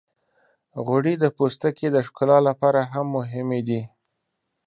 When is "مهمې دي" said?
3.17-3.81